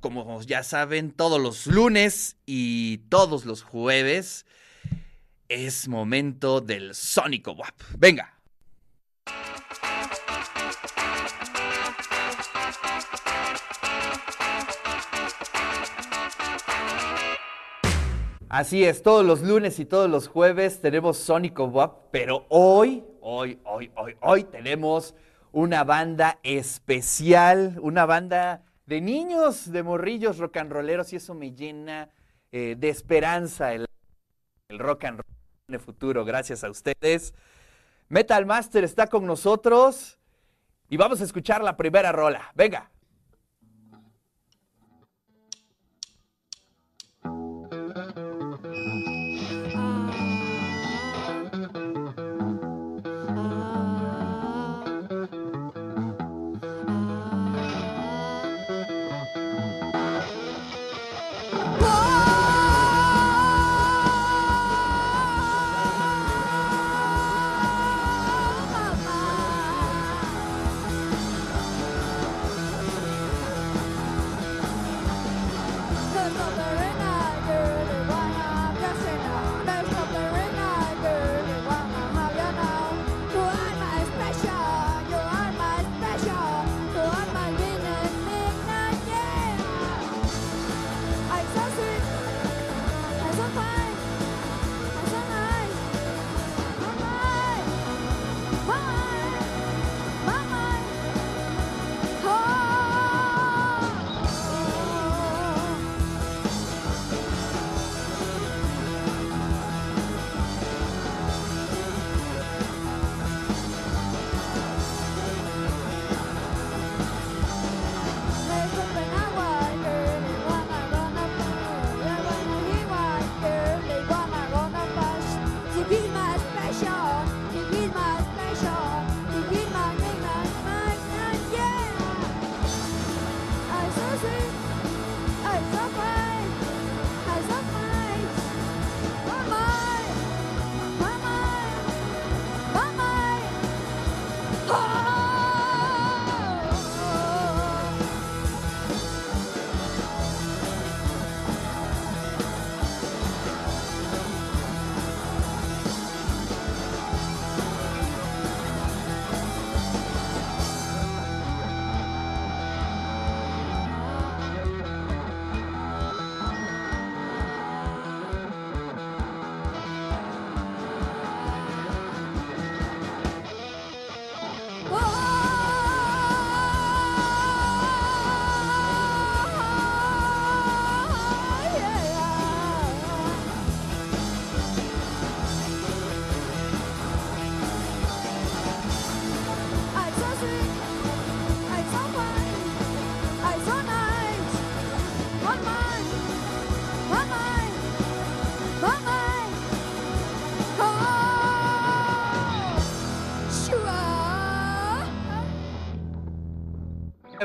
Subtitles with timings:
[0.00, 4.46] como ya saben, todos los lunes y todos los jueves
[5.48, 7.74] es momento del Sónico WAP.
[7.98, 8.34] Venga.
[18.48, 23.60] Así es, todos los lunes y todos los jueves tenemos Sónico WAP, pero hoy, hoy,
[23.64, 25.14] hoy, hoy, hoy tenemos
[25.52, 31.52] una banda especial, una banda de niños, de morrillos rock and rolleros y eso me
[31.52, 32.10] llena
[32.50, 33.86] eh, de esperanza el,
[34.68, 35.36] el rock and roll
[35.68, 37.32] el futuro, gracias a ustedes.
[38.08, 40.18] Metal Master está con nosotros
[40.88, 42.50] y vamos a escuchar la primera rola.
[42.56, 42.90] Venga.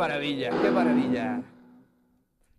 [0.00, 1.42] Maravilla, qué maravilla.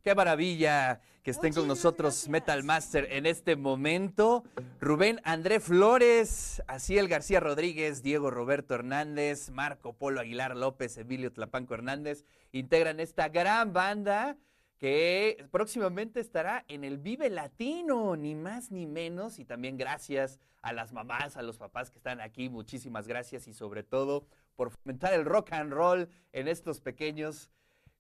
[0.04, 4.44] Qué maravilla que estén con nosotros Metal Master en este momento.
[4.80, 11.74] Rubén André Flores, Asiel García Rodríguez, Diego Roberto Hernández, Marco Polo Aguilar López, Emilio Tlapanco
[11.74, 14.38] Hernández integran esta gran banda
[14.82, 19.38] que próximamente estará en el Vive Latino, ni más ni menos.
[19.38, 23.54] Y también gracias a las mamás, a los papás que están aquí, muchísimas gracias y
[23.54, 24.26] sobre todo
[24.56, 27.52] por fomentar el rock and roll en estos pequeños.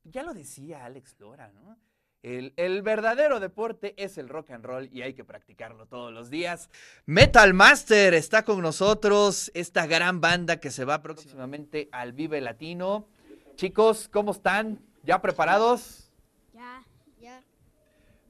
[0.06, 1.78] Ya lo decía Alex Lora, ¿no?
[2.24, 6.31] El, el, verdadero deporte es el rock and roll y hay que practicarlo todos los
[6.31, 6.72] días.
[7.06, 13.08] Metal Master está con nosotros, esta gran banda que se va próximamente al Vive Latino.
[13.56, 14.80] Chicos, ¿cómo están?
[15.03, 16.10] ¿Ya preparados?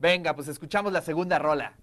[0.01, 1.73] Venga, pues escuchamos la segunda rola.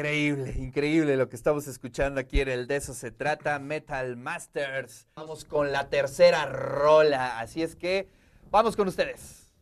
[0.00, 5.06] Increíble, increíble lo que estamos escuchando aquí en el De eso se trata, Metal Masters.
[5.14, 8.08] Vamos con la tercera rola, así es que
[8.50, 9.52] vamos con ustedes.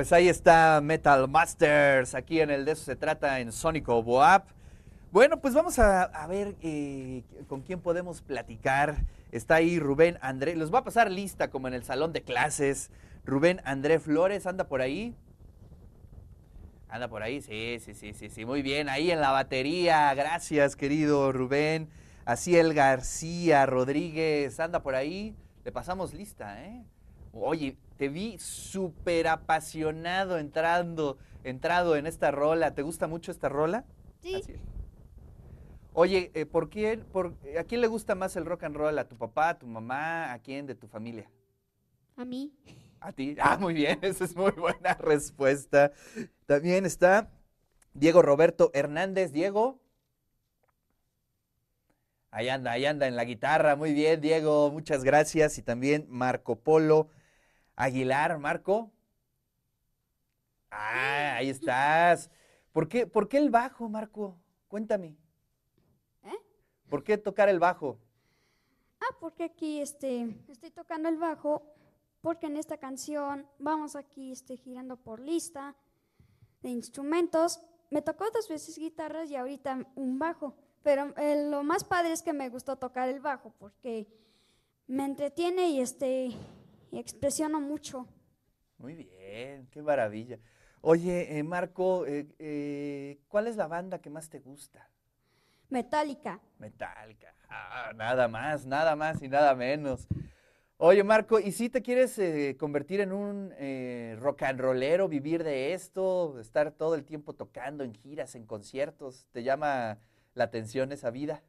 [0.00, 4.44] Pues ahí está Metal Masters, aquí en el de eso se trata en Sónico Boap.
[5.12, 9.04] Bueno, pues vamos a, ver eh, con quién podemos platicar.
[9.30, 12.90] Está ahí Rubén André, los va a pasar lista como en el salón de clases.
[13.26, 15.14] Rubén André Flores, anda por ahí.
[16.88, 20.76] Anda por ahí, sí, sí, sí, sí, sí, muy bien, ahí en la batería, gracias
[20.76, 21.90] querido Rubén.
[22.24, 26.86] Aciel García Rodríguez, anda por ahí, le pasamos lista, ¿eh?
[27.34, 32.74] Oye, te vi súper apasionado entrando, entrado en esta rola.
[32.74, 33.84] ¿Te gusta mucho esta rola?
[34.22, 34.36] Sí.
[34.36, 34.60] Así es.
[35.92, 38.98] Oye, eh, ¿por quién, por, ¿a quién le gusta más el rock and roll?
[38.98, 41.30] ¿A tu papá, a tu mamá, a quién de tu familia?
[42.16, 42.54] A mí.
[43.00, 43.36] A ti.
[43.38, 45.92] Ah, muy bien, esa es muy buena respuesta.
[46.46, 47.30] También está
[47.92, 49.30] Diego Roberto Hernández.
[49.30, 49.78] Diego.
[52.30, 53.76] Ahí anda, ahí anda en la guitarra.
[53.76, 55.58] Muy bien, Diego, muchas gracias.
[55.58, 57.10] Y también Marco Polo
[57.80, 58.92] Aguilar, Marco.
[60.70, 62.30] Ah, ahí estás.
[62.72, 64.38] ¿Por qué, por qué el bajo, Marco?
[64.68, 65.16] Cuéntame.
[66.24, 66.36] ¿Eh?
[66.90, 67.98] ¿Por qué tocar el bajo?
[69.00, 71.62] Ah, porque aquí este, estoy tocando el bajo,
[72.20, 75.74] porque en esta canción vamos aquí este, girando por lista
[76.60, 77.62] de instrumentos.
[77.90, 82.20] Me tocó dos veces guitarras y ahorita un bajo, pero eh, lo más padre es
[82.20, 84.06] que me gustó tocar el bajo porque
[84.86, 86.36] me entretiene y este
[86.90, 88.06] y expresiono mucho.
[88.78, 90.38] Muy bien, qué maravilla.
[90.80, 94.88] Oye, eh, Marco, eh, eh, ¿cuál es la banda que más te gusta?
[95.68, 96.40] Metálica.
[96.58, 97.34] Metallica.
[97.48, 100.08] Ah, nada más, nada más y nada menos.
[100.78, 102.18] Oye, Marco, ¿y si te quieres
[102.58, 103.50] convertir en un
[104.18, 109.26] rock and rollero, vivir de esto, estar todo el tiempo tocando en giras, en conciertos?
[109.30, 109.98] ¿Te llama
[110.32, 111.42] la atención esa vida?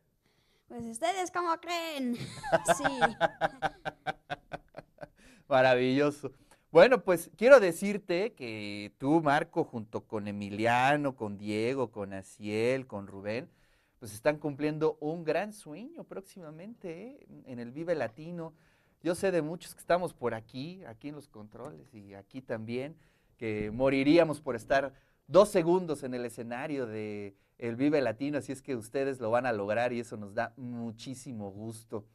[0.68, 2.18] Pues ustedes cómo creen.
[2.78, 2.84] Sí.
[5.52, 6.32] Maravilloso.
[6.72, 13.06] Bueno, pues quiero decirte que tú, Marco, junto con Emiliano, con Diego, con Asiel, con
[13.06, 13.50] Rubén,
[14.00, 17.28] pues están cumpliendo un gran sueño próximamente ¿eh?
[17.48, 18.54] en el Vive Latino.
[19.04, 22.96] Yo sé de muchos que estamos por aquí, aquí en los controles y aquí también,
[23.36, 24.94] que moriríamos por estar
[25.28, 29.46] dos segundos en el escenario de el Vive Latino, así es que ustedes lo van
[29.46, 32.06] a lograr y eso nos da muchísimo gusto.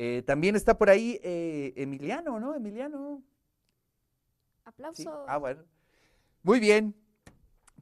[0.00, 2.54] Eh, también está por ahí eh, Emiliano, ¿no?
[2.54, 3.20] Emiliano.
[3.20, 4.62] Sí.
[4.64, 5.24] Aplausos.
[5.26, 5.64] Ah, bueno.
[6.44, 6.94] Muy bien.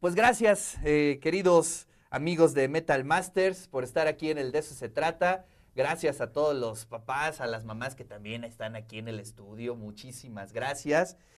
[0.01, 4.75] Pues gracias, eh, queridos amigos de Metal Masters, por estar aquí en el De eso
[4.75, 5.45] se trata.
[5.75, 9.77] Gracias a todos los papás, a las mamás que también están aquí en el estudio.
[9.77, 11.19] Muchísimas gracias.